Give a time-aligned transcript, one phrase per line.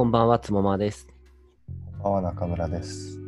[0.00, 1.06] こんばんは、つもまです。
[2.00, 3.18] こんばんは中村です。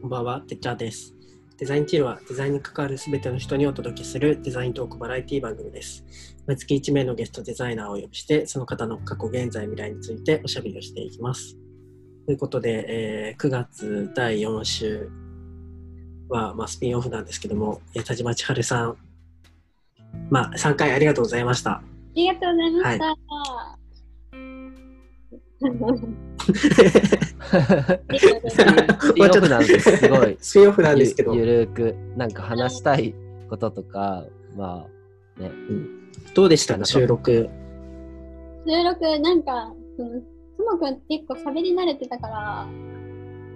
[0.00, 1.14] こんばんは、てっちゃんです。
[1.58, 6.04] デザインチームはデザインに関わるすべての人にお届けするデザイントークバラエティ番組です。
[6.48, 11.56] 毎月1名のゲストデザイナーをお呼びして、その方の過去、現在、未来についておしゃべりをしていきます。
[12.26, 15.08] ということで、えー9月第4週
[16.28, 18.96] は、まあ、スピンオフなんですけども、えー田島千春さん、
[20.30, 21.74] まあ、3回ありがとうございました。
[21.74, 21.82] あ
[22.16, 23.75] りがとうございました。
[25.58, 25.64] ス
[29.14, 29.96] ピンオフなんです。
[29.96, 30.36] すごい。
[30.40, 33.14] スピンオフなんですけどゆ、ゆるく、なんか話したい
[33.48, 34.86] こととか、ま
[35.38, 35.50] あ、ね、
[36.34, 37.48] どうでしたか、収録。
[38.66, 40.20] 収録、なんか、その
[40.56, 42.66] つもくん結構喋り慣れてたから、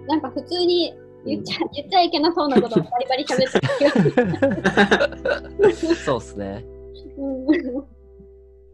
[0.07, 0.93] なんか普通に
[1.25, 5.95] 言っちゃ,、言っちゃいけなそうなことをバリバリ喋ってた気がする。
[6.03, 6.65] そうっすね。
[7.17, 8.00] うん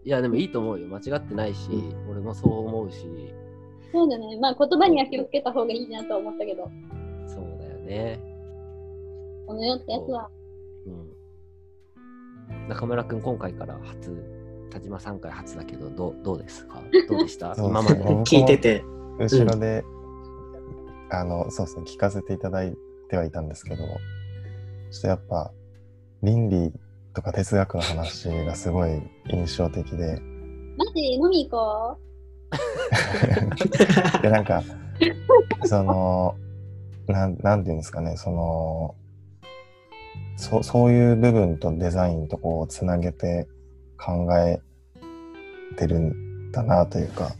[0.08, 0.88] いや、でもいいと思うよ。
[0.88, 1.70] 間違ってないし、
[2.10, 3.06] 俺もそう思うし、
[3.92, 4.40] そうだね。
[4.40, 6.72] まあ言葉には気をつけた方がいいなと思ったけど、
[7.28, 8.18] そうだよね。
[9.46, 10.30] この世ってやつは、
[10.86, 12.70] うん。
[12.70, 14.24] 中村くん、今回から初、
[14.70, 16.82] 田島3回初だけど、どうどうですか？
[17.10, 17.54] どうでした？
[17.58, 17.96] 今まで。
[18.00, 18.86] 聞いてて。
[19.20, 19.84] 後ろで、
[21.10, 22.74] あの、そうですね、聞かせていただい
[23.10, 23.88] てはいたんですけど、ちょ
[25.00, 25.52] っとやっぱ、
[26.24, 26.72] 倫理
[27.18, 29.02] とか哲学の話がすごい
[29.32, 30.22] 印象的で、
[30.78, 31.98] マジ飲み行こ
[34.22, 34.62] で、なんか、
[35.66, 36.36] その、
[37.08, 38.96] なん、なんていうんですかね、その、
[40.36, 43.48] そそういう部分とデザインとこうつなげて
[43.98, 44.62] 考え
[45.76, 47.32] てるんだなというか、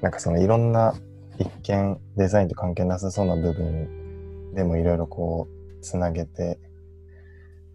[0.00, 0.94] なんかそのいろんな
[1.38, 6.58] 一見デザインと関係なさそうな部分でもいろいろこうつなげて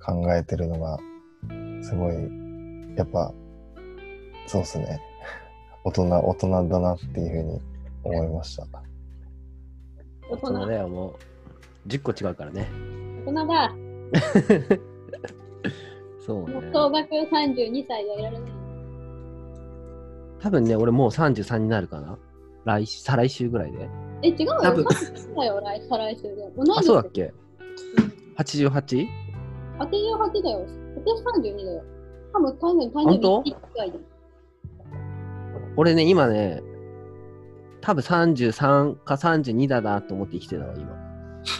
[0.03, 0.97] 考えてるのが
[1.89, 2.15] すごい
[2.97, 3.33] やっぱ
[4.47, 4.99] そうですね
[5.83, 7.61] 大人大人だなっていうふうに
[8.05, 8.63] 思いました。
[8.63, 8.67] う。
[10.29, 11.15] 大人だよ、も
[11.85, 12.67] う、10個違うからね。
[13.25, 13.75] 大人だ。
[16.25, 16.71] そうもうね。
[16.73, 18.51] 総額32歳ではいられない。
[20.39, 22.17] 多分ね、俺もう33になるかな。
[22.65, 23.89] 来週、再来週ぐらいで。
[24.23, 24.59] え、違うよ。
[24.61, 26.45] 多分30だよ、来再来週で。
[26.45, 27.33] あ、年そうだっけ
[28.37, 29.07] ?88?
[29.79, 30.84] 88だよ。
[31.05, 31.83] 今年32だよ。
[32.33, 33.93] 多分誕生日、誕生日1回。
[35.77, 36.63] 俺ね、今ね、
[37.81, 41.05] 多分33か32だなと思って生きてたわ、今。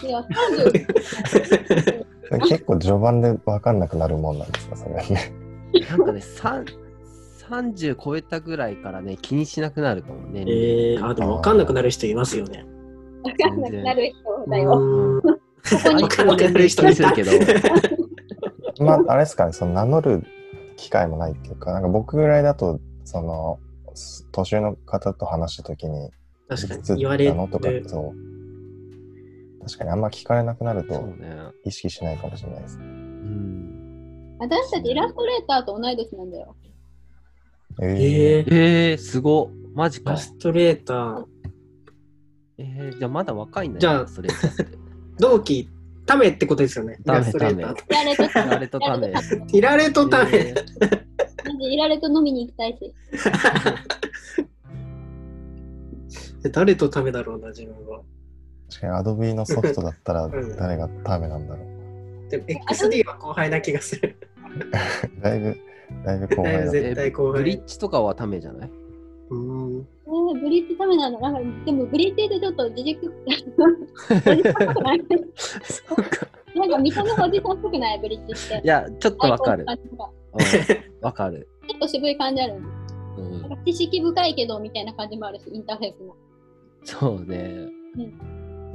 [0.08, 2.06] いや、30。
[2.48, 4.94] 結構序盤で分かんなくなるもんなんですか、それ。
[4.94, 6.64] なんかね、3
[7.48, 10.44] 30超えたぐらいからね、気にしなくなるかもね。
[10.48, 12.66] えー、あ、でも分かんなくなる人いますよね。
[13.22, 14.72] わかんなくなる人だよ。
[14.72, 15.30] うーんこ
[15.84, 17.30] こにわかんなくなる人気にするけど。
[18.80, 20.24] まあ、あれですかね、その名乗る
[20.76, 23.58] 機会もないっていうか、なんか僕ぐらいだと、その、
[23.94, 26.10] す年上の方と話したときに、
[26.48, 28.26] 確かに言われなのとかる、そう。
[29.64, 31.08] 確かにあんま聞かれなくなると。
[31.64, 32.84] 意識しないかもしれないですね。
[32.84, 34.36] うん。
[34.38, 36.56] 私たちイラストレーターと同い年なんだよ。
[37.82, 39.50] ええー、えー、すご。
[39.74, 40.20] マジかイラ。
[40.20, 41.24] ストレーター、
[42.58, 43.80] えー、じゃあまだ若いんだよ。
[43.80, 44.30] じゃあそれ。
[45.18, 45.68] 同期、
[46.06, 46.96] タメってことですよね。
[47.00, 47.74] イタメラストレーター。
[47.90, 49.12] イラレと、あれとため。
[49.52, 50.30] イラレとタメ。
[50.32, 51.06] えー
[51.46, 52.92] マジイラレと飲みに行きたいし。
[56.52, 58.00] 誰とタメだろうな、自分は。
[58.68, 62.30] 確かにアドビのソフトだったらん誰がダメなんだろう。
[62.30, 64.16] でも XD は後輩な気がする。
[65.22, 65.56] だいぶ、
[66.04, 66.70] だいぶ後輩だ。
[66.70, 68.70] 絶対後輩ブリッジとかはためじゃない？
[69.30, 69.88] うーん。
[70.06, 73.12] えー、ブリッジダメなのなんか、でもブリッジってちょっと自軸。
[73.26, 75.00] おじさんっぽくない
[75.64, 76.28] そうか。
[76.54, 78.62] なんか見た目おじさんっぽくないブリッジって。
[78.64, 79.66] いや、ちょっとわかる
[81.00, 81.48] わかる。
[81.68, 82.54] ちょっと渋い感じある。
[83.18, 86.16] うんなんか知識深いけどみたいな感じもあるし、インターフェースも。
[86.84, 87.66] そうね。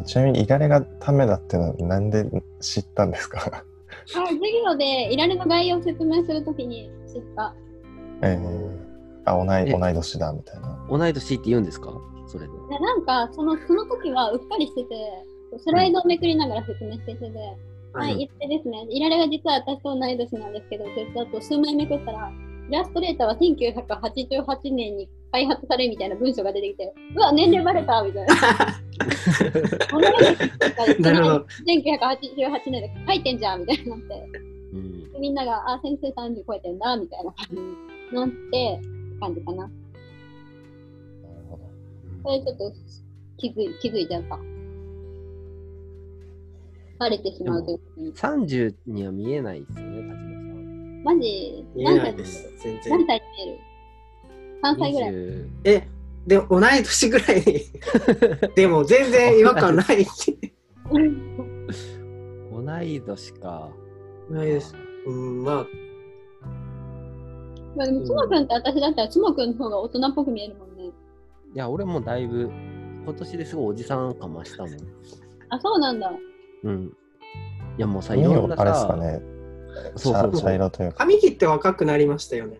[0.05, 2.25] ちなみに、いられがためだっていうのはなんで
[2.59, 3.39] 知ったんですか？
[3.45, 3.63] あ
[4.27, 7.53] 授業でいられの概要を説明するときに知った。
[8.23, 8.39] えー、
[9.25, 10.87] あ、同いえ同い年だみたいな。
[10.89, 11.93] 同い年って言うんですか？
[12.27, 12.51] それで。
[12.51, 15.25] でなんかそのその時はうっかりしてて、
[15.57, 17.29] スライドをめくりながら説明してて、
[17.93, 22.31] はい、言ってですね、いられが実は私と同い年なんですけど、絶対あと数枚めくったら、
[22.69, 28.35] イラストレーターは1988年に開発されみたいな文章が出てきて、うわ、年齢バレたみたいな。
[29.91, 31.45] 同い年ってなるほど。
[31.67, 34.29] 1988年で書いてんじゃんみたいになって、
[34.73, 35.11] うん。
[35.11, 37.75] でみんなが、あ、先生30超えてんだみたいな感じに
[38.13, 38.79] なって、
[39.21, 39.57] 感じかな。
[39.57, 39.71] なる
[41.49, 41.63] ほど。
[42.23, 42.73] それちょっと
[43.37, 44.37] 気づい気づいちゃった。
[46.99, 48.13] バレてしまうということに。
[48.13, 51.03] 30には見えないですよね、田島さん。
[51.03, 51.65] マジ？
[51.75, 52.49] 見え何歳ないです。
[52.59, 53.05] 全然何。
[53.07, 53.59] 歳に見える
[54.61, 55.11] ?3 歳ぐらい。
[55.11, 55.87] 20え、
[56.27, 57.43] で同い年ぐらいに
[58.55, 60.05] でも全然違和感ない
[62.51, 63.71] 同い年か。
[64.29, 64.75] ないです
[65.07, 65.65] うんまあ
[67.75, 70.85] まあでも、つもくんって私だったら、つもくんの方が大人っぽく見えるもんね。
[70.85, 70.91] い
[71.53, 72.49] や、俺もだいぶ、
[73.03, 74.73] 今年ですごいおじさん感増したもん。
[75.49, 76.11] あ、そうなんだ。
[76.63, 76.93] うん。
[77.77, 79.21] いや、もうさ、い髪ろんなをあれですかさ、ね、
[79.95, 80.97] そうそうそう茶茶色というか。
[80.97, 82.59] 髪切って若くなりましたよね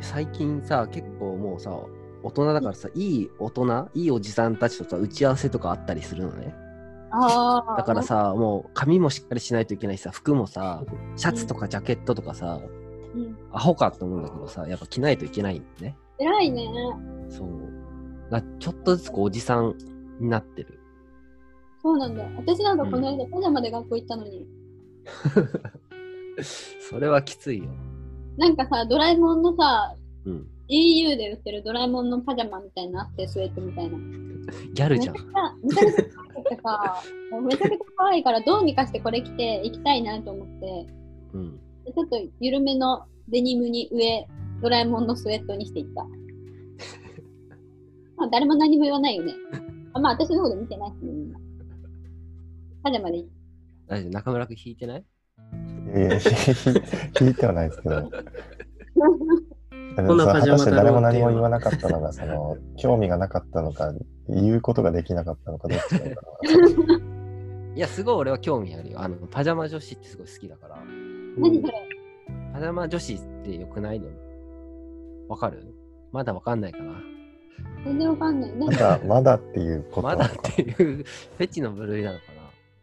[0.00, 1.78] 最近さ、結構もうさ、
[2.22, 6.54] 大人だからさ、いい大人、いいおじさんたちとさ、打ち合わせとかあったりするのね。
[7.10, 7.76] ああ。
[7.76, 10.82] だからさ、もう髪もしっかりしないといけないしさ、服もさ、
[11.16, 12.83] シャツとかジャケットとかさ、うん、
[13.52, 15.96] アホかと思うんだけどさ、やっぱ着ないといけないんだね。
[16.18, 16.68] 偉いね。
[17.28, 17.48] そう。
[18.30, 19.74] だちょっとずつこうおじさん
[20.20, 20.80] になってる。
[21.82, 22.24] そうなんだ。
[22.36, 24.46] 私なんかこの間、パジャマで学校行ったのに。
[26.80, 27.66] それはきついよ。
[28.36, 29.94] なんかさ、ドラえもんのさ、
[30.24, 30.48] うん。
[30.68, 33.98] EU で売ってるドラえもんのパジャマみたいなのあって、スウェットみたいな。
[34.72, 35.14] ギャルじゃん
[35.62, 35.84] めちゃ。
[35.84, 40.86] くちゃ、可愛くてさ、もうめちゃくちゃ可愛いから、どうにかしてこれ着て行きたいなと思って、
[41.34, 41.60] うん。
[41.84, 44.26] でちょっと緩めのデニムに上、
[44.62, 46.04] ドラえもんのスウェットにしていった。
[48.16, 49.34] まあ、誰も何も言わないよね。
[49.92, 51.38] あまあ、私のこと見てないしね、みんな。
[52.82, 53.24] パジャマで
[53.86, 55.04] 大丈夫中村君弾いてない？
[55.86, 58.10] いやいや、聞 いてはないですけど。
[59.96, 63.92] 果たして誰も何も言わなかったのが、その、興味がなかったのか、
[64.28, 67.74] 言うことができなかったのか、どっちなのかな。
[67.76, 69.00] いや、すごい俺は興味あるよ。
[69.00, 70.82] あの、パジャマ女子ってすごい好きだから。
[71.36, 71.72] 何それ
[72.52, 74.14] パジャマ女子ってよくないでも。
[75.28, 75.66] わかる？
[76.12, 76.94] まだわかんないかな。
[77.84, 78.50] 全然わかんない。
[78.56, 82.24] 何まだ、まだっていうことまだっていうフェチの部類なのか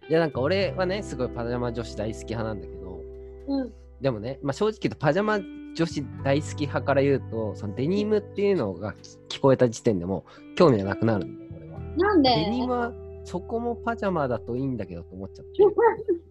[0.02, 0.08] な。
[0.08, 3.02] いや、なんか俺はね、すごいパジャマ女子大好き派なんだけど、
[3.48, 3.74] うん。
[4.02, 8.94] でもね、まあ、正直言うとパジャマ女子大好き派から言うと、そのデニムっていうのが
[9.30, 11.80] 聞こえた時点でもう興味がなくなるんだよ、俺は。
[11.98, 12.30] なんで？
[12.30, 12.92] デニムは
[13.24, 15.52] そこもパジャマだといいんだけどと思っちゃって。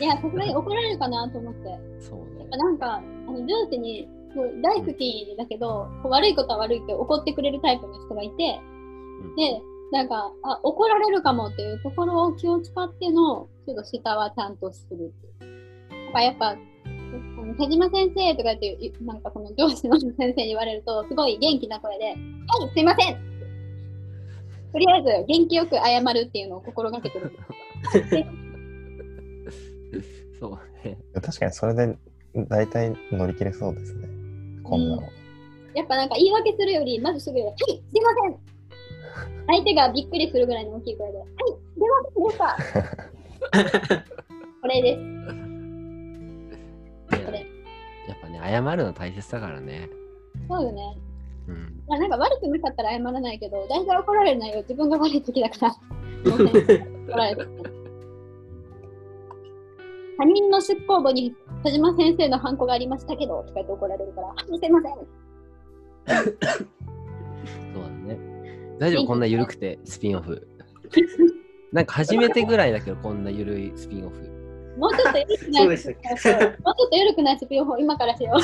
[0.00, 1.68] いや、さすがに怒られるかなと思って。
[1.68, 2.56] やそうねっぱ。
[2.56, 3.00] なんか、あ
[3.30, 4.08] の上司に、
[4.62, 8.60] 大好きだけど、こう悪いことは悪いって怒ってくれるタイプの人がいて、
[9.22, 9.62] うんで、
[9.92, 14.98] なんか、あ、怒られるかもっていうところを気を使っての、ちょっと下はちゃんとするっ
[15.38, 16.04] ていう。
[16.04, 16.56] なんかやっぱ、あ
[17.46, 22.16] の田島先生とか言って、いなんかこの上司の先生に言われると、すごい元気な声で、はい、
[22.74, 23.16] すいません
[24.72, 27.32] とりあえず元気よく謝るっていうのを心がけてる。
[30.38, 30.98] そうね。
[31.14, 31.96] 確かにそれで
[32.48, 34.08] 大体乗り切れそうですね。
[34.62, 35.02] こんなの。
[35.74, 38.38] やっぱなんか言い訳するより、まずすぐ、はい、すいません
[39.46, 41.34] 相手がびっくりするぐらいの大きい声で、はい、す
[41.76, 42.56] いませんでした
[44.62, 45.00] これです。
[47.24, 47.38] これ。
[48.08, 49.88] やっぱね、謝るの大切だからね。
[50.48, 50.96] そうよね。
[51.48, 51.82] うん。
[51.86, 55.76] まあなんか悪くなかったら謝らないけど、大体怒られる内容自分が悪い時だから。
[56.24, 57.85] ごめん怒られる。
[60.18, 64.92] 他人の出向簿に田島先生のハンコがありましたけど、とか言って怒られるから、は いすいません。
[67.74, 68.18] そうだね。
[68.78, 69.06] 大丈夫？
[69.06, 70.46] こんな緩くてスピンオフ。
[71.72, 74.36] なんか初めてぐらいだけど、こんな緩いスピンオフ。
[74.78, 75.94] もうちょっと緩くないもうちょっ
[76.90, 78.34] と緩くないスピンオフを今からしよ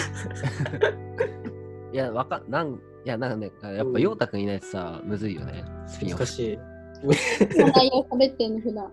[1.93, 1.95] う。
[1.95, 6.23] いや、わかなん、いや、なんかね、やっぱ、陽太くんいないとさ、むずいよね、スピンオフ。
[6.23, 6.59] い難しい。
[7.05, 8.91] 内容喋ってんの普段。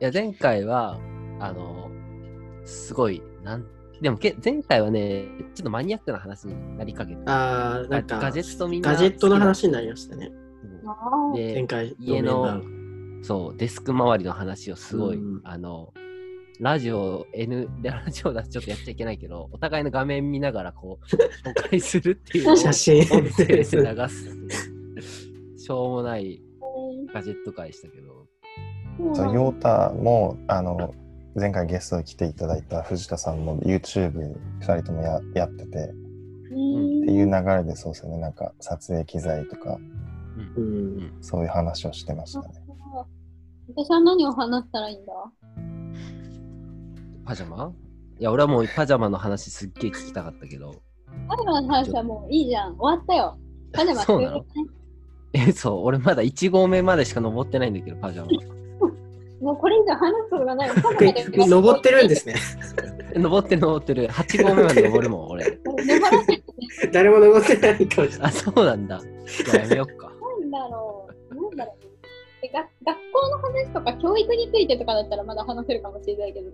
[0.00, 0.98] や、前回は、
[1.40, 1.90] あの、
[2.64, 3.66] すごい、なん、
[4.00, 10.30] でもけ、前回はね、ちょっとマニアックな話になりかけて、あー、なんか、ガジェットみんなガジェットの話になりましたね。
[10.84, 12.62] なあで前回家の
[13.22, 15.92] そう、デスク周りの話をすごい、うんあの、
[16.60, 23.76] ラジオ N でラジオだとちょっとやっちゃいけないけど、お互いの画面見ながらこう、紹介するっていう 写真音声で流す。
[25.56, 26.42] しょうもない
[27.12, 28.26] ガジェット会したけど。
[29.14, 30.94] そう、ヨータも、あの、
[31.34, 35.70] 前回ゲストに来ていただいた藤田さんも YouTube2 人ともややってて、っ
[36.50, 39.78] ていう流れでそうですよね、なんか撮影機材とか、
[40.56, 40.60] う。
[40.60, 41.12] うんん。
[41.20, 42.48] そういう話をしてましたね。
[43.76, 45.12] 私は何を話したらいいんだ？
[47.24, 47.72] パジャマ？
[48.18, 50.74] いや、俺はもうパジャマの話すっげえ聞きたかったけど。
[51.28, 52.76] パジャマの話はもういいじゃん。
[52.78, 53.38] 終わったよ。
[53.72, 54.44] パジャマそうなの
[55.34, 58.57] え、そう、俺まだ1合目までしか登ってないんだけど、パジャマ。
[59.40, 60.70] もうこれ以上話すことがない。
[60.74, 60.94] 登
[61.78, 62.34] ってるんですね。
[63.14, 64.06] 登ってる登ってる。
[64.08, 65.58] 8合目まで登るもん、俺。
[66.92, 68.28] 誰も登ってないかもしれない。
[68.28, 69.00] あ、そうなんだ。
[69.50, 70.10] じゃあやめよっか。
[70.40, 71.34] なんだろう。
[71.34, 72.42] なんだろう。
[72.42, 76.50] でが学校の話とか教育についてとかだったらまだ話せるかもしれないけど。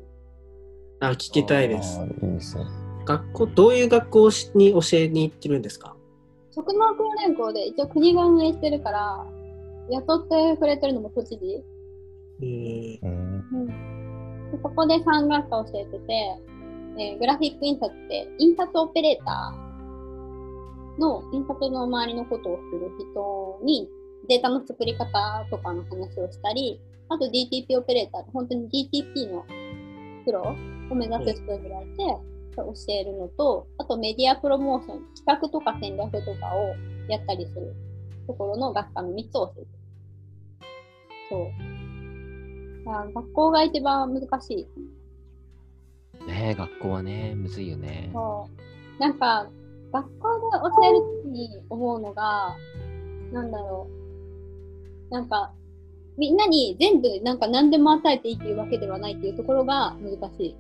[1.00, 2.05] あ、聞きたいですあ。
[2.05, 2.64] ーいいですね。
[3.07, 5.95] 学校、どういう学校に教えに行ってるんですか？
[6.55, 9.26] 職能訓練校で一応国が運営してるから、
[9.91, 11.62] 雇ってくれてるのも都知事。
[12.41, 14.50] えーうん。
[14.50, 16.12] でそこで3学科教えてて、
[16.99, 23.88] えーグラフィック印刷って、印刷オペレーターの印刷の周りのことをする人に
[24.29, 29.45] データの作り方とかの話をしたり、あと DTP オペレーター、本当に DTP の
[30.25, 30.43] プロ
[30.91, 31.97] を目指す人にられて
[32.57, 36.75] 教えるのと、あとメディアプロモーション、企画とか戦略とかを
[37.09, 37.75] やったりする
[38.26, 39.67] ところの学科の3つを教えてる。
[41.29, 41.74] そう。
[42.87, 44.69] あ学校が一番難し
[46.21, 46.26] い。
[46.26, 48.11] ねえ学校はね、むずいよね。
[48.12, 48.49] そ
[48.99, 49.00] う。
[49.00, 49.49] なんか、
[49.93, 52.57] 学校で教えるときに思うのが、
[53.33, 53.88] なんだろ
[55.11, 55.12] う。
[55.12, 55.53] なんか、
[56.17, 60.57] みんなに全部なんか何でも与えていいっていうわけではないっていうところが難しい。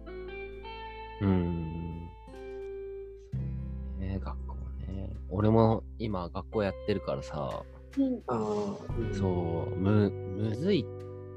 [1.22, 2.00] うん。
[4.00, 4.54] ねえ学校
[4.92, 5.10] ね。
[5.30, 7.62] 俺も今学校やってるからさ、
[7.96, 8.22] うん。
[9.12, 10.84] そう、む、むずい。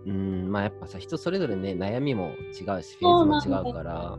[0.08, 4.18] うん、まあやっぱさ、人それぞれね、悩みも違うし、フェーズそうも違うから、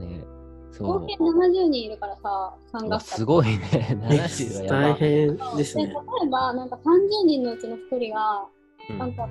[0.00, 0.24] ね、
[0.72, 1.14] そう合計。
[1.14, 3.16] 70人いるからさ、3うわ学科。
[3.16, 4.94] すごいね、70はやば大。
[4.94, 6.26] 変ですで、ね例。
[6.26, 8.46] えば、なんか30人のうちの1人が、
[8.90, 9.28] うんなんか、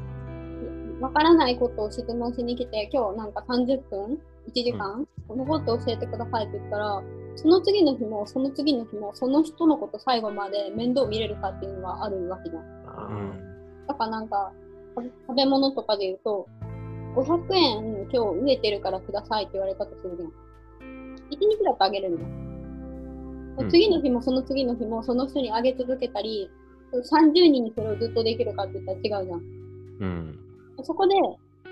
[1.01, 7.03] わからないことを質問しに来て、今日なんか30分 ?1 時間、このこと教えてくださいって言ったら、
[7.36, 12.63] その次の日も、その次の日も、その人のこと最後まで面倒見れるかっていうのがあるわけじゃん。
[12.88, 13.43] あうん
[13.88, 14.51] だからなんか、
[15.01, 16.48] 食べ物とかで言うと、
[17.16, 20.30] 500円今日植えてるからくださいって言われたとするじゃん。
[21.30, 22.27] 1日だとあげるんだよ。
[22.30, 26.50] うん次の日もその次の日もその人にあげ続けたり、
[26.94, 29.42] 30人にそれをずっとできるかって言ったら違うじゃん。
[30.00, 30.39] うん。
[30.84, 31.16] そこで、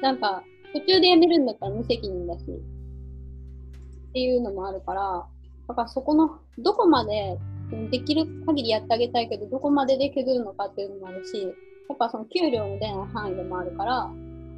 [0.01, 5.25] なんか、途中でやめるんだったら無責任だし、っていうのもあるから、
[5.67, 7.37] だからそこの、どこまで、
[7.71, 11.53] うんできる限りやってあげたいけど、どこまでで削るのかっていうのもあるし、
[11.89, 14.09] やっぱその給料の出ない範囲でもあるから、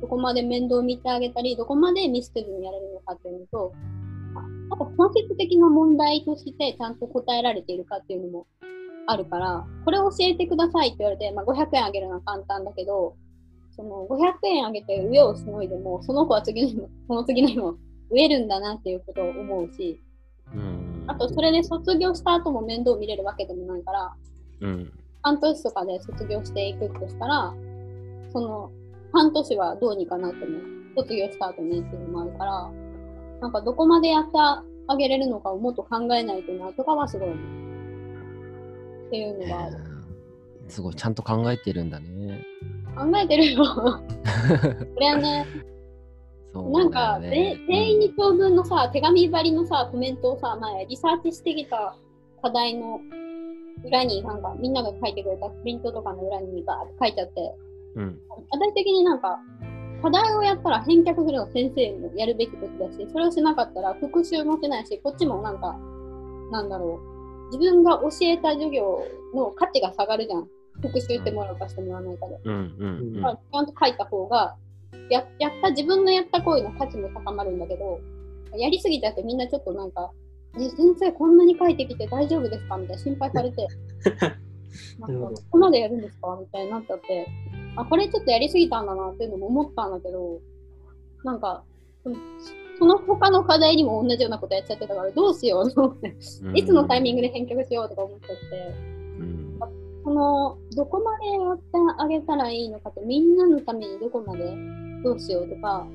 [0.01, 3.73] どこまで面倒見てあげたり、どこまでミスせずにやれるのかっていうのと、
[4.69, 8.47] ああと本質的な問題としてちゃんと答えられているかっていうのも
[9.07, 13.15] あるから、これを教えてくださいって言われて、まあ、500円あげるのは簡単だけど、
[13.75, 17.75] その500円あげて上をしのいでも、その子は次の日も、その次の日も
[18.09, 20.01] 植えるんだなっていうことを思うし、
[20.53, 21.03] うん。
[21.07, 24.13] あとそれで卒業した後も面倒見れるわけでもないから、
[24.61, 24.91] うん。
[25.21, 27.53] 半年とかで卒業していくとしたら、
[28.31, 28.71] その
[29.13, 30.59] 半年はどうにかなっても、
[30.95, 32.71] 卒業した後ねっていうのもあるから、
[33.41, 34.31] なんかどこまでやって
[34.87, 39.77] あげれるのかをもっと考えないとなとかはすごい、っていうのがある。
[40.67, 42.43] すごい、ちゃんと考えてるんだね。
[42.95, 43.63] 考えてるよ。
[43.63, 45.45] これはね、
[46.53, 51.95] そうなんか、全員に長文のさ、手紙張りのさ、コメントをさ、前、リサーチしてきた
[52.41, 52.99] 課題の
[53.83, 57.55] 裏に、なんか、みんなが書いてくれたプリントとかの裏にバーって書いちゃって、
[57.95, 58.19] うん。
[58.51, 59.39] 具体的になんか、
[60.01, 65.75] 課題をやったら返却するの先生もやるべきことだし、それをしなかったら復習もしないし、こっちもなんか、
[66.51, 66.99] なんだろ
[67.51, 69.03] う、自分が教えた授業
[69.33, 70.47] の価値が下がるじゃん。
[70.79, 72.39] 復習してもらうかしてもらわないかで。
[72.43, 72.75] うん。
[72.77, 73.13] うん。
[73.15, 74.55] だからちゃんと書いた方が
[75.09, 77.99] や、やった、自分のやった行為の価値も高まるんだけど、
[78.57, 80.11] やりすぎちゃってみんなちょっとなんか、
[80.59, 82.77] え、先生こんなに書いてきて大丈夫ですか？
[82.77, 83.67] みたいな心配されて、
[84.99, 86.37] なんかここまでやるんですか？
[86.39, 87.27] みたいになっちゃって、
[87.75, 90.39] あ、これちょっとやりすぎたんだなっていうのも思ったんだけど、
[91.23, 91.63] なんか、
[92.79, 96.15] その他の課題にも同じようなことやっちゃってたから、どうしようと思って、
[96.55, 98.75] いつのタイミングで返却しようとか思っちゃって、
[99.19, 99.59] うん。
[100.03, 101.63] その、どこまでやって
[101.97, 104.55] あげたらいいのかと、みんなのためにどこまで
[105.03, 105.87] どうしようとか、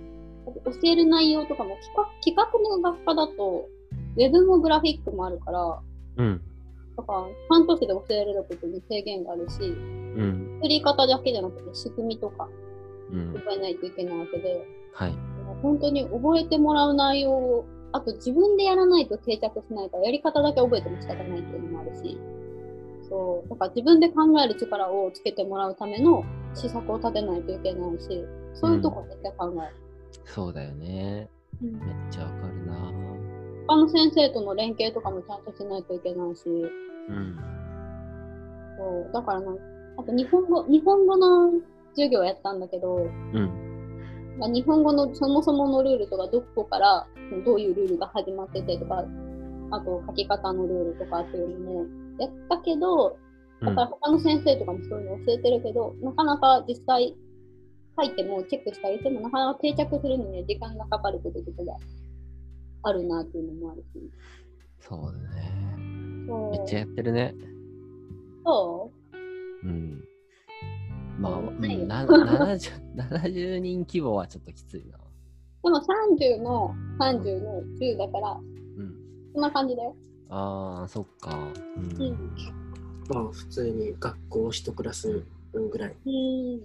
[0.65, 3.69] 教える内容とかも企画企画の学科だと、
[4.17, 5.81] ウェブもグラフィックもあるから、
[6.17, 6.41] うん。
[6.97, 10.59] だから半年で教えれることに制限があるし、うん。
[10.59, 12.49] 作り方だけじゃなくて仕組みとか
[13.13, 13.35] うん。
[13.35, 15.15] 覚えないといけないわけで、はい。
[15.63, 22.19] 本当に覚えてもらう内容を、あと自分でやらないと定着しないから、やり方だけ覚えても仕方ないっていうのもあるし、
[23.09, 29.77] そう、だから自分で考える力をつけてもらうための施策を立てないといけないし、そういうとこ絶対考える。
[30.25, 31.29] そうだよね。
[31.63, 32.42] うんめっちゃわか。
[33.67, 37.37] 他の先生との連携とかもちゃんとしないといけないし、うん。
[38.79, 39.53] そうだからな
[39.99, 41.53] あと日本語、日本語の
[41.91, 44.37] 授業やったんだけど、うん。
[44.39, 47.07] まあ日本語のそもそものルールとか、どこから
[47.45, 49.05] どういうルールが始まっててとか、
[49.71, 51.87] あと書き方のルールとかっていうのも
[52.19, 53.23] やったけど、うん
[53.63, 57.15] だから他の先生とかもそういうの教えてるけど、なかなか実際
[57.97, 61.77] 書いてもチェックしたりしても、なかなか定着するのには時間がかかることとかが
[62.83, 64.11] あるなっていうのもあるし。
[64.81, 65.53] そうだね。
[66.51, 67.35] めっちゃやってるね。
[68.45, 68.91] そ
[69.63, 70.05] ううん。
[71.19, 74.99] まあ、うん、な 70, 70人規模はちょっときついな。
[75.63, 78.95] でも30の30の10だから、うん。
[79.33, 79.95] そんな感じだよ。
[80.29, 81.53] ああ、そっか。
[81.77, 82.03] うん。
[82.03, 82.37] うん。
[83.09, 85.97] まあ普通に学校一クラス分ぐらい。
[86.07, 86.61] うん。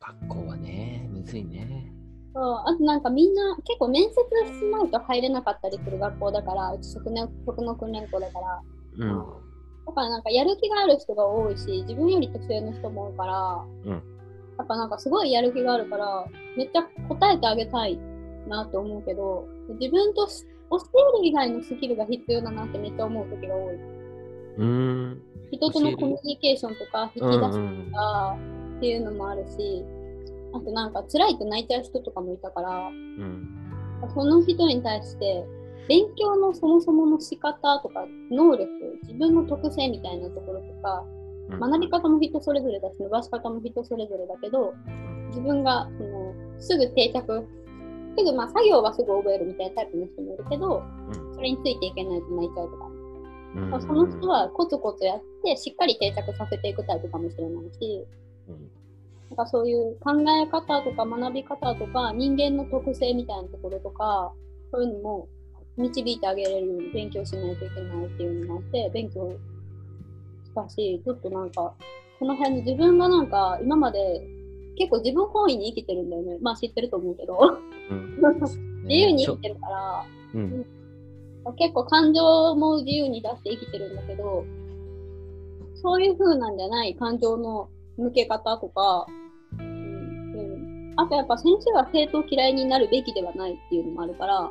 [0.00, 1.92] 学校はね、むずいね。
[2.34, 2.44] そう。
[2.66, 8.60] あとなんかみんな結構面接しないと入れなかったりする学校だから、うち職の職の訓練校だから、
[8.98, 9.18] うん。
[9.86, 13.90] だからなんかやる気がある人が多いし、自分より年上の人も多いから、うん。
[14.58, 16.24] やっぱなんかすごいやる気があるから、
[16.56, 17.98] めっちゃ答えてあげたい
[18.48, 19.46] なと思うけど、
[19.80, 23.74] 自分とし教える以外のスキルが必要だなってめっちゃ思う時が多い。
[24.58, 25.22] うん。
[25.50, 27.86] 人とのコミュニケーションとか、引きうん出しうん。
[27.90, 28.38] とか
[28.78, 29.84] っていうのもあるし、
[30.54, 33.48] あとなんか辛いと泣いちゃう人とかもいたから、うん。
[34.14, 35.44] その人に対して、
[35.88, 38.68] 勉強のそもそもの仕方とか、能力、
[39.02, 41.04] 自分の特性みたいなところとか、
[41.50, 41.60] うん。
[41.60, 44.74] 学び方も人それぞれだし、伸ばし方も人それぞれだけど、
[45.28, 47.46] 自分がそのすぐ定着、
[48.16, 51.34] すぐまあ作業はすぐ覚えるみたいなタイプの人もいるけど、うん。
[51.34, 52.86] それについていけないと泣いちゃうとか、
[53.56, 53.70] うん。
[53.70, 58.06] まあその人はコツコツやって、しっかり定着させていくタイプかもしれないし、
[58.48, 58.81] うん
[59.32, 64.30] なんかそういう考え方とか学び方とか人間の特性みたいなところとか
[64.70, 65.28] そういうのも
[65.78, 69.32] 導いてあげれるように勉強しないといけないっていうのもあって勉強
[70.44, 71.72] したしちょっとなんか
[72.18, 74.22] この辺自分がなんか今まで
[74.76, 76.38] 結構自分本位に生きてるんだよね。
[76.42, 77.38] まあ知ってると思うけど。
[77.90, 78.18] うん。
[78.82, 80.04] 自由に生きてるから。
[80.34, 80.66] うん。
[81.56, 84.44] 結構感情も自由に出して生きてるんだけど
[85.74, 86.94] そういう風なんじゃない。
[86.94, 89.06] 感情の向け方とか、
[90.96, 94.50] あとやっぱ先生は生徒を嫌いになるべきではないっていうのもあるから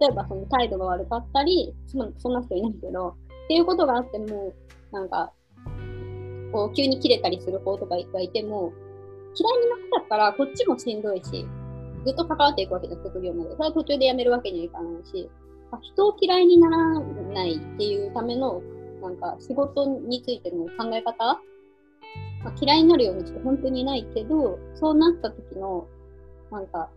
[0.00, 3.14] 例えばその態度が悪かったりそんそんな人いないけどっ
[3.48, 4.52] ていうことがあっても
[4.92, 5.32] なんか
[6.52, 8.72] こう急に切れたりする子とかがいても
[9.34, 11.46] 嫌いになっちゃったらこっちもしんどいし
[12.06, 13.50] ずっと関わっていくわけじゃん卒業まで。
[13.56, 15.30] それは途中でやめるわけにはいかないし
[15.82, 18.62] 人を嫌いにならないっていうための
[19.02, 21.40] なんか仕事についての考え方、
[22.44, 25.86] まあ、嫌いになるような人本当にないけどそうなった時の
[26.50, 26.90] なんか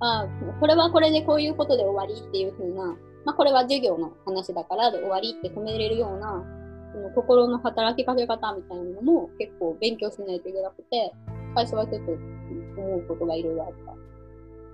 [0.00, 0.26] あ
[0.60, 6.44] これはこれでこういうことで終わりっていう風な、まあ、これは授業の話だからで終わりって止めれるような
[6.92, 11.12] その心の働きかけ方みたいなのも結構勉強しないといけなくて
[11.54, 13.94] 最初はちょっと思うことがいろいろあった。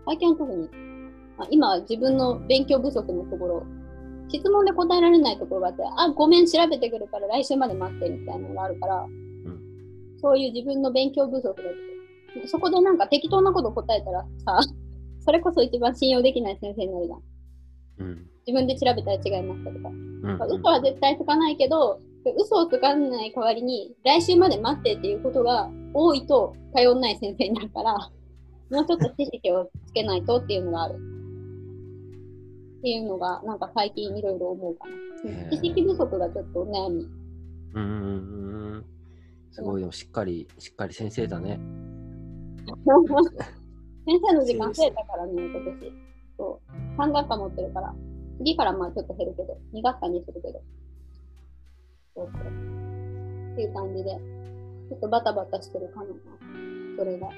[0.07, 0.69] 最近は特に
[1.39, 3.67] あ今は自分の勉強不足のところ、
[4.29, 9.07] 質問で答えられないところがあって、あ、ごめん、調べてくるから来週まで待ってみたいなのがあるから、
[10.21, 14.61] そういう自分の勉強不足が出て、そこでなんか適当なこと答えたらさ、
[15.21, 17.23] それこそ一番信用できない先生になるじゃん。
[17.99, 19.89] うん自分で調べたら違いましたとか。
[19.91, 22.01] うんまあ嘘は絶対つかないけど、
[22.37, 27.95] 嘘をつかない代わりに、来週まで待ってっていうことが多いと頼んない先生になるから、
[28.71, 30.95] もうちょっと知識をつけないとっていうのがある。
[32.79, 35.51] っていうのが、なんか最近いろいろ思うかな。
[35.51, 37.07] 知識不足がちょっと悩み。
[37.75, 37.93] うんうん
[38.73, 38.98] うん
[39.59, 41.59] すごいでもしっかりしっかり先生だね。
[44.07, 45.93] 先生の時間増えたからね、今年。
[46.37, 46.97] そう。
[46.97, 47.93] 3学科持ってるから、
[48.39, 50.63] 次からまあちょっと減るけど、2学科にするけど。
[52.15, 53.53] そうそう。
[53.53, 54.11] っていう感じで、
[54.91, 56.15] ちょっとバタバタしてるかもな。
[56.97, 57.29] それが。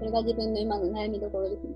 [0.00, 1.70] それが自分の今の悩みどころですね。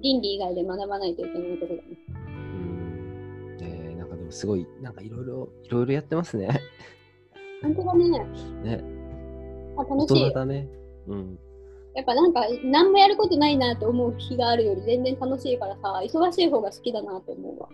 [0.00, 1.88] 倫理以外で学ばないといけないところだね。
[2.08, 6.60] うんえーなんかでもすごいなんかいろいろいろいろやってますね。
[7.62, 8.08] 本当だね。
[8.64, 8.84] ね
[9.76, 10.68] あ大楽しいだね。
[11.08, 11.38] うん
[11.94, 17.68] やっぱなんか、何もやることないなと思う日があるより全然楽しいからさ、忙しい方が好きだなと思うわ。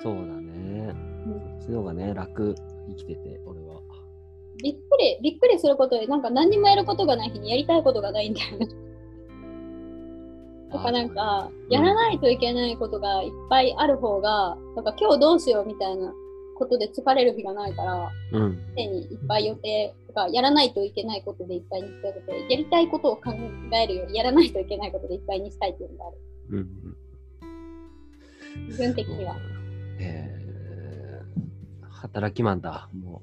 [0.00, 0.92] そうだね。
[0.92, 2.54] んそっちの方がね楽
[2.88, 3.80] 生きてて俺は。
[4.62, 8.68] びっくり、びっくりすることで、なんか何にもやることがない日にやりたいことがないんだよね。
[10.70, 16.14] とかなんか、やらないといけないことがいっぱいある方が、なんか今日どうしようみたいな
[16.54, 23.32] ことで疲れる日がないから、うん常にいっぱい予定とか、やらないといけないことでいっぱいにしたくて、やりたいことを考
[23.72, 26.16] えるより、やらないといけないことでいっぱいにしたいっていうのがある。
[26.50, 26.60] うんう
[28.62, 28.66] ん。
[28.68, 29.36] 自分的には。
[30.00, 30.44] えー
[32.04, 33.22] 働きマンだも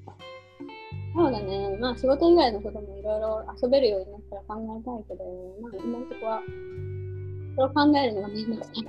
[1.13, 1.77] そうだね。
[1.79, 5.23] まあ仕事以外のこともいろいろ遊べるようになったら考えたいけど、
[5.61, 6.41] まあ今のところは、
[7.55, 8.85] それを考えるのがめんどくさい。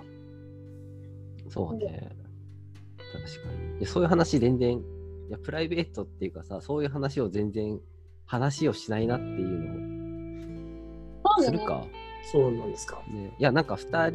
[1.47, 1.51] う。
[1.51, 2.09] そうね。
[3.19, 3.79] 確かに。
[3.79, 4.83] いやそういう話全然、い
[5.31, 7.81] やプライベートっていうかさ、そういう話を全然
[8.27, 11.33] 話をしないなっていうの。
[11.39, 11.87] をするか。
[12.31, 13.03] そうなんですか。
[13.11, 14.11] ね、いやなんか2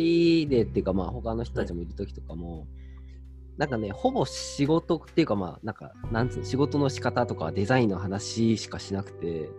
[0.45, 2.67] 人でっていうかまあ他の人たちもいる時とかも、
[3.57, 9.49] なんかね、ほぼ仕事っていうか、まあ、なんか、なんつうの、仕事の仕方とかデザインの話しかしなくて、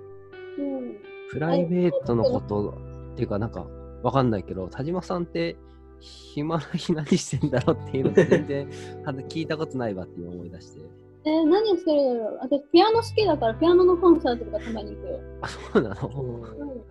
[0.57, 0.96] うん。
[1.33, 2.79] プライベートのこと
[3.12, 3.66] っていうか、なんか、
[4.05, 5.57] わかんないけど、田島さんって、
[6.00, 8.68] 暇な日何してんだろうっていうの全然
[9.04, 10.80] は聞いたことないわっていう思い出して。
[11.24, 15.20] えー、何してるだろう私、ピアノ好きだから、ピアノのコンサートとかたまに行くよ。
[15.42, 16.08] あ、そうなの？
[16.08, 16.84] うんう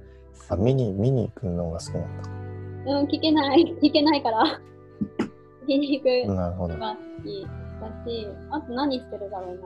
[0.49, 2.29] あ、見に、見に行くのが好きなんだ。
[2.29, 2.99] ん。
[2.99, 4.43] うん、聞けない、聞けないから。
[5.63, 6.79] 聞きに行くなるほどの。
[6.79, 7.47] が好き
[7.81, 9.61] だし、あと何してるだろうな。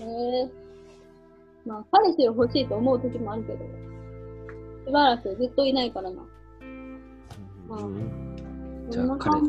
[0.00, 0.50] えー、
[1.66, 3.58] まあ、彼氏を欲しいと思う時もあるけど、
[4.86, 6.22] しばらくずっといないからな。
[7.68, 8.25] まあうん
[8.90, 9.40] じゃあ彼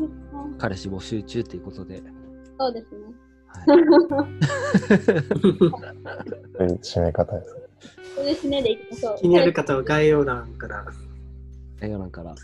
[0.58, 2.02] 彼氏募集中ということで。
[2.58, 2.98] そうですね。
[3.48, 3.62] は
[6.64, 7.60] い、 締め方ですね。
[8.14, 9.16] そうですねでいきましょう。
[9.18, 10.86] 気になる方は概要欄から。
[11.80, 12.34] 映画なんから、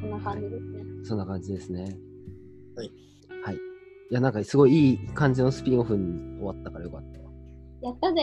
[0.00, 0.84] そんな感じですね。
[1.04, 1.98] そんな感じですね。
[2.76, 2.92] はい。
[3.42, 3.56] はい。
[3.56, 3.58] い
[4.10, 7.30] や、なんかすごいいい感じのスピンオフに終わったからよかったわ。
[7.82, 8.20] やったぜ。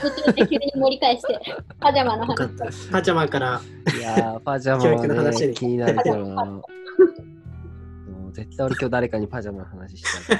[0.00, 1.38] 途中で急に盛り返して、
[1.80, 2.90] パジャマの話。
[2.90, 3.60] パジャマから
[3.96, 6.44] いやー、パジャマ教育のはね、話に気になるけどな。
[6.44, 6.62] も
[8.28, 10.36] う絶対俺今日誰かにパジャマの話しちゃ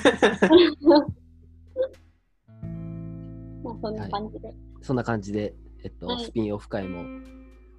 [3.63, 4.49] まあ、そんな感じで。
[4.49, 4.55] う。
[4.81, 7.05] そんな感じで、えっと、はいスピンオフ会も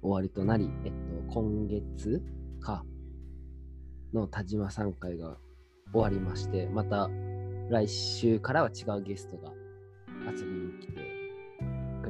[0.02, 2.22] 終わりとなり、えっと、今月
[2.60, 2.84] か
[4.12, 5.36] の田島さん会が
[5.92, 7.10] 終わりまして、また
[7.68, 9.52] 来週からは違うゲストが
[10.30, 11.13] 遊びに来てく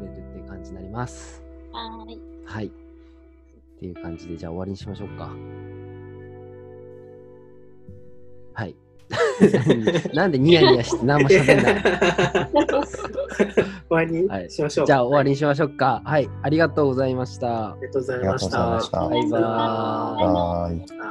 [0.05, 1.43] れるっていう感じになります。
[1.73, 2.21] はーい。
[2.45, 2.67] はい。
[2.67, 2.71] っ
[3.81, 5.31] ていう感じで、じゃあ終わりにしましょうか。
[8.55, 8.75] はい。
[10.15, 11.83] なんでニヤニヤして何も喋んない
[13.89, 14.13] 終わり？
[14.23, 14.87] にはいしましょう。
[14.87, 16.01] じゃあ終わりにしましょうか。
[16.05, 16.29] はい。
[16.43, 17.77] ありがとうございましたあ。
[17.81, 18.57] りがとうございました。
[18.57, 19.09] とうございました。
[19.09, 21.04] バイバーイ